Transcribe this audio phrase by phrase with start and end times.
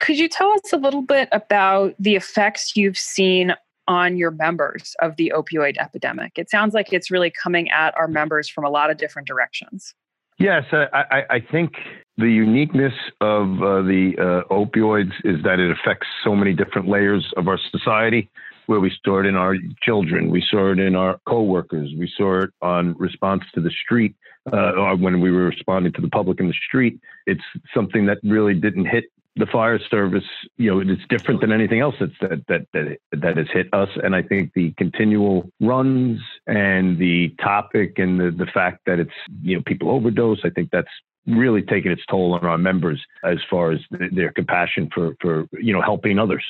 [0.00, 3.54] Could you tell us a little bit about the effects you've seen
[3.86, 6.32] on your members of the opioid epidemic?
[6.36, 9.94] It sounds like it's really coming at our members from a lot of different directions.
[10.38, 11.72] Yes, I, I, I think
[12.16, 17.32] the uniqueness of uh, the uh, opioids is that it affects so many different layers
[17.36, 18.30] of our society.
[18.66, 22.44] Where we saw it in our children, we saw it in our coworkers, we saw
[22.44, 24.16] it on response to the street,
[24.50, 26.98] uh, when we were responding to the public in the street.
[27.26, 29.04] It's something that really didn't hit
[29.36, 30.24] the fire service.
[30.56, 33.88] You know, it's different than anything else that's, that that that that has hit us.
[34.02, 39.10] And I think the continual runs and the topic and the the fact that it's
[39.42, 40.40] you know people overdose.
[40.44, 40.88] I think that's
[41.26, 45.72] really taken its toll on our members as far as their compassion for for you
[45.72, 46.44] know helping others.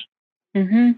[0.55, 0.91] Mm-hmm.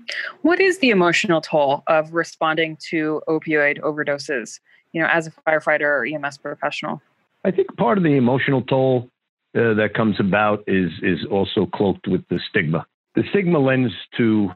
[0.44, 4.60] What is the emotional toll of responding to opioid overdoses?
[4.94, 7.02] You know, as a firefighter or EMS professional.
[7.44, 9.10] I think part of the emotional toll
[9.58, 12.86] uh, that comes about is is also cloaked with the stigma.
[13.16, 14.52] The stigma lends to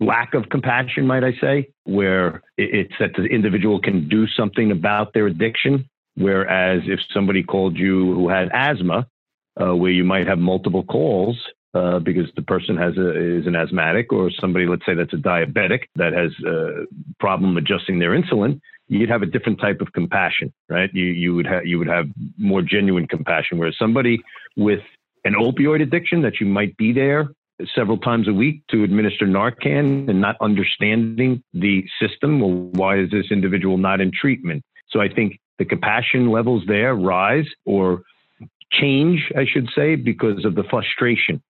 [0.00, 5.14] lack of compassion, might I say, where it's that the individual can do something about
[5.14, 5.88] their addiction.
[6.16, 9.06] Whereas if somebody called you who had asthma,
[9.60, 11.36] uh, where you might have multiple calls,
[11.74, 15.16] uh, because the person has a, is an asthmatic or somebody, let's say that's a
[15.16, 16.84] diabetic that has a
[17.18, 20.90] problem adjusting their insulin, you'd have a different type of compassion, right?
[20.92, 22.06] You, you would have, you would have
[22.38, 24.22] more genuine compassion, whereas somebody
[24.56, 24.80] with
[25.24, 27.28] an opioid addiction that you might be there
[27.74, 32.40] several times a week to administer Narcan and not understanding the system.
[32.40, 34.64] Well, why is this individual not in treatment?
[34.90, 38.02] So I think the compassion levels there rise or
[38.72, 41.42] change, I should say, because of the frustration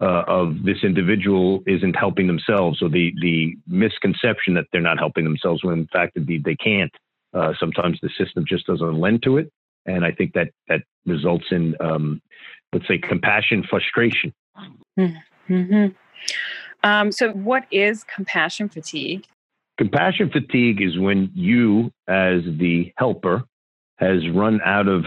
[0.00, 5.24] uh, of this individual isn't helping themselves or the, the misconception that they're not helping
[5.24, 6.92] themselves when in fact indeed they can't.
[7.34, 9.50] Uh, sometimes the system just doesn't lend to it.
[9.86, 12.20] And I think that that results in, um,
[12.72, 14.32] let's say, compassion frustration.
[14.98, 15.86] Mm-hmm.
[16.84, 19.24] Um, so, what is compassion fatigue?
[19.78, 23.44] Compassion fatigue is when you, as the helper,
[23.96, 25.04] has run out of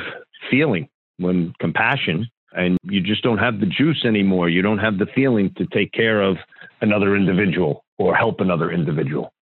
[0.49, 0.89] feeling.
[1.17, 4.49] When compassion and you just don't have the juice anymore.
[4.49, 6.37] You don't have the feeling to take care of
[6.81, 9.33] another individual or help another individual.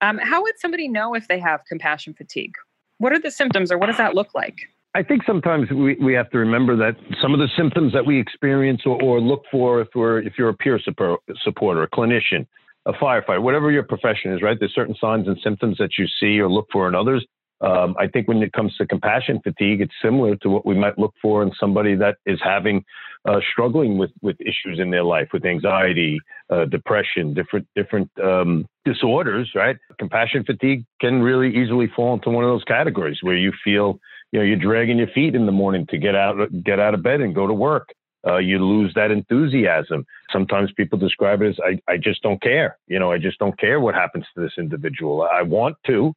[0.00, 2.54] Um, how would somebody know if they have compassion fatigue?
[2.98, 4.58] What are the symptoms or what does that look like?
[4.94, 8.18] I think sometimes we, we have to remember that some of the symptoms that we
[8.18, 12.46] experience or, or look for if we're if you're a peer support, supporter, a clinician,
[12.86, 14.56] a firefighter, whatever your profession is, right?
[14.58, 17.24] There's certain signs and symptoms that you see or look for in others
[17.60, 20.98] um, I think when it comes to compassion fatigue, it's similar to what we might
[20.98, 22.84] look for in somebody that is having
[23.28, 26.18] uh, struggling with with issues in their life, with anxiety,
[26.50, 29.50] uh, depression, different different um, disorders.
[29.54, 29.76] Right?
[29.98, 33.98] Compassion fatigue can really easily fall into one of those categories where you feel
[34.30, 37.02] you know you're dragging your feet in the morning to get out get out of
[37.02, 37.88] bed and go to work.
[38.26, 40.04] Uh, you lose that enthusiasm.
[40.32, 42.76] Sometimes people describe it as I, I just don't care.
[42.88, 45.22] You know, I just don't care what happens to this individual.
[45.22, 46.12] I want to,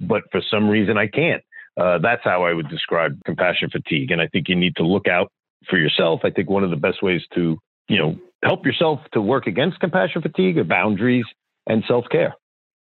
[0.00, 1.42] but for some reason I can't.
[1.76, 4.10] Uh, that's how I would describe compassion fatigue.
[4.10, 5.30] And I think you need to look out
[5.68, 6.20] for yourself.
[6.24, 7.58] I think one of the best ways to,
[7.88, 11.26] you know, help yourself to work against compassion fatigue are boundaries
[11.66, 12.34] and self care.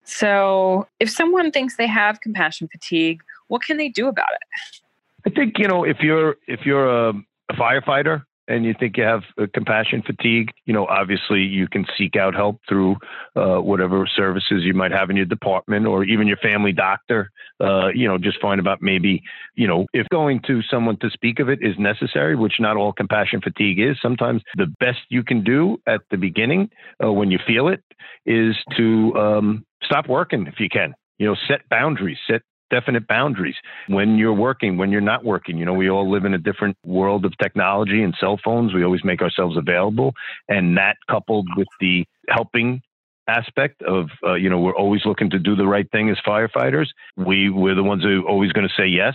[0.04, 4.80] So, if someone thinks they have compassion fatigue, what can they do about it?
[5.26, 9.04] I think you know if you're if you're a, a firefighter and you think you
[9.04, 9.22] have
[9.54, 12.96] compassion fatigue, you know, obviously you can seek out help through
[13.34, 17.30] uh, whatever services you might have in your department or even your family doctor.
[17.60, 19.22] Uh, you know, just find about maybe,
[19.54, 22.92] you know, if going to someone to speak of it is necessary, which not all
[22.92, 23.96] compassion fatigue is.
[24.02, 26.68] Sometimes the best you can do at the beginning
[27.02, 27.82] uh, when you feel it
[28.26, 30.94] is to um, stop working if you can.
[31.18, 32.42] You know, set boundaries, set
[32.72, 33.54] definite boundaries
[33.86, 35.58] when you're working, when you're not working.
[35.58, 38.72] You know, we all live in a different world of technology and cell phones.
[38.74, 40.14] We always make ourselves available.
[40.48, 42.82] And that coupled with the helping
[43.28, 46.86] aspect of uh, you know we're always looking to do the right thing as firefighters.
[47.16, 49.14] We we're the ones who are always going to say yes.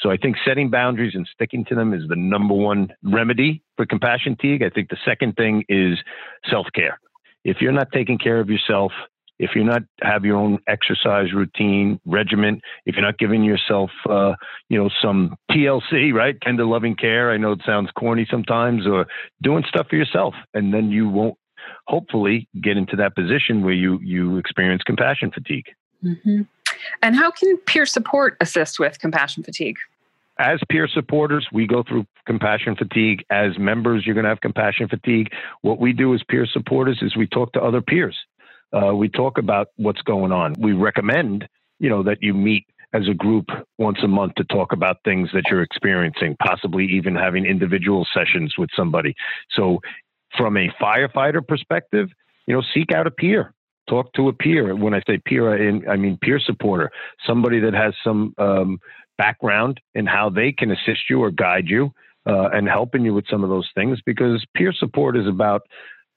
[0.00, 3.84] So I think setting boundaries and sticking to them is the number one remedy for
[3.84, 4.62] compassion fatigue.
[4.62, 5.98] I think the second thing is
[6.48, 7.00] self care.
[7.44, 8.92] If you're not taking care of yourself,
[9.38, 14.34] if you're not have your own exercise routine regimen, if you're not giving yourself, uh,
[14.68, 17.30] you know, some TLC, right, tender loving care.
[17.30, 19.06] I know it sounds corny sometimes, or
[19.42, 21.36] doing stuff for yourself, and then you won't
[21.86, 25.66] hopefully get into that position where you you experience compassion fatigue.
[26.04, 26.42] Mm-hmm.
[27.02, 29.76] And how can peer support assist with compassion fatigue?
[30.38, 33.24] As peer supporters, we go through compassion fatigue.
[33.30, 35.32] As members, you're going to have compassion fatigue.
[35.62, 38.16] What we do as peer supporters is we talk to other peers.
[38.72, 40.54] Uh, we talk about what's going on.
[40.58, 41.48] We recommend,
[41.78, 43.46] you know, that you meet as a group
[43.78, 48.54] once a month to talk about things that you're experiencing, possibly even having individual sessions
[48.56, 49.14] with somebody.
[49.50, 49.80] So
[50.36, 52.08] from a firefighter perspective,
[52.46, 53.52] you know, seek out a peer.
[53.88, 54.74] Talk to a peer.
[54.74, 56.90] When I say peer, I mean peer supporter,
[57.26, 58.78] somebody that has some um,
[59.16, 61.90] background in how they can assist you or guide you
[62.26, 63.98] uh, and helping you with some of those things.
[64.04, 65.62] Because peer support is about,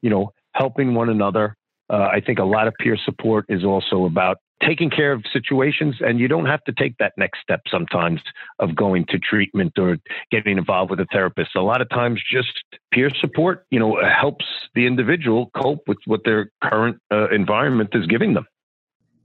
[0.01, 1.55] you know, helping one another.
[1.91, 5.95] Uh, I think a lot of peer support is also about taking care of situations
[5.99, 8.21] and you don't have to take that next step sometimes
[8.59, 9.97] of going to treatment or
[10.31, 11.49] getting involved with a therapist.
[11.55, 12.53] A lot of times just
[12.93, 18.07] peer support you know helps the individual cope with what their current uh, environment is
[18.07, 18.45] giving them.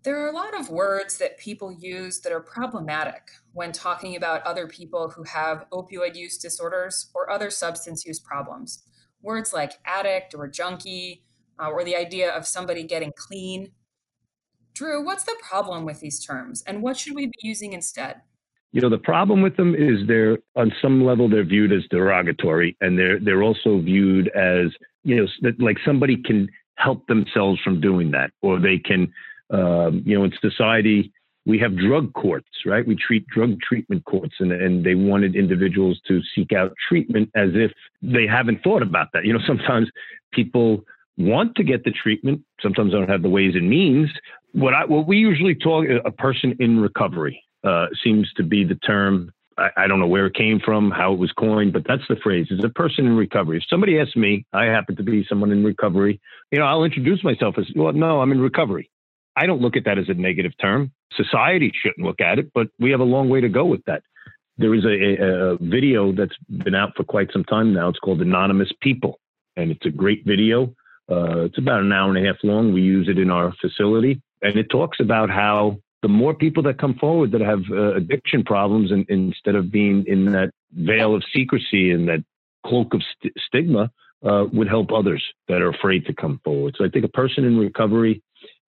[0.03, 3.23] There are a lot of words that people use that are problematic
[3.53, 8.83] when talking about other people who have opioid use disorders or other substance use problems.
[9.21, 11.25] Words like addict or junkie
[11.58, 13.73] uh, or the idea of somebody getting clean
[14.76, 18.20] Drew, what's the problem with these terms and what should we be using instead?
[18.73, 22.76] You know, the problem with them is they're on some level they're viewed as derogatory
[22.82, 24.67] and they're they're also viewed as,
[25.03, 29.11] you know, like somebody can help themselves from doing that or they can
[29.49, 31.11] um, you know, in society
[31.47, 32.87] we have drug courts, right?
[32.87, 37.50] We treat drug treatment courts, and, and they wanted individuals to seek out treatment as
[37.55, 37.70] if
[38.03, 39.25] they haven't thought about that.
[39.25, 39.88] You know, sometimes
[40.32, 40.85] people
[41.19, 44.11] want to get the treatment, sometimes don't have the ways and means,
[44.53, 48.75] what I what we usually talk a person in recovery uh, seems to be the
[48.77, 49.33] term.
[49.59, 52.17] I, I, don't know where it came from, how it was coined, but that's the
[52.17, 52.47] phrase.
[52.51, 53.59] Is a person in recovery.
[53.59, 56.21] If somebody asks me, I happen to be someone in recovery.
[56.51, 57.93] You know, I'll introduce myself as well.
[57.93, 58.91] No, I'm in recovery.
[59.37, 60.93] I don't look at that as a negative term.
[61.15, 64.03] Society shouldn't look at it, but we have a long way to go with that.
[64.59, 67.89] There is a, a, a video that's been out for quite some time now.
[67.89, 69.21] It's called Anonymous People,
[69.57, 70.75] and it's a great video.
[71.11, 72.73] Uh, it's about an hour and a half long.
[72.73, 76.79] We use it in our facility and it talks about how the more people that
[76.79, 81.23] come forward that have uh, addiction problems, and, instead of being in that veil of
[81.35, 82.25] secrecy and that
[82.64, 83.91] cloak of st- stigma,
[84.25, 86.75] uh, would help others that are afraid to come forward.
[86.79, 88.23] So I think a person in recovery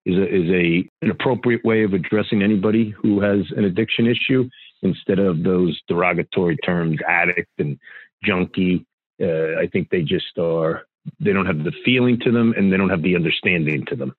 [0.05, 4.49] is a, is a an appropriate way of addressing anybody who has an addiction issue
[4.81, 7.77] instead of those derogatory terms, addict and
[8.23, 8.85] junkie.
[9.21, 10.85] Uh, I think they just are.
[11.19, 14.15] They don't have the feeling to them, and they don't have the understanding to them.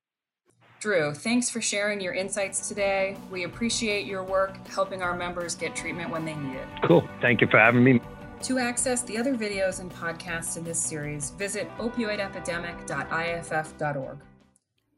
[0.80, 3.16] Drew, thanks for sharing your insights today.
[3.30, 6.66] We appreciate your work helping our members get treatment when they need it.
[6.84, 7.06] Cool.
[7.20, 8.00] Thank you for having me.
[8.44, 14.18] To access the other videos and podcasts in this series, visit opioidepidemic.iaff.org.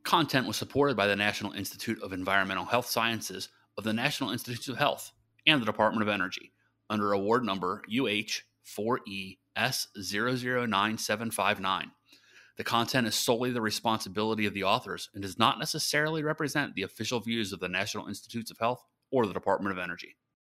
[0.05, 4.69] Content was supported by the National Institute of Environmental Health Sciences of the National Institutes
[4.69, 5.11] of Health
[5.47, 6.53] and the Department of Energy
[6.91, 8.43] under award number UH
[9.57, 11.85] 4ES009759.
[12.57, 16.83] The content is solely the responsibility of the authors and does not necessarily represent the
[16.83, 20.17] official views of the National Institutes of Health or the Department of Energy.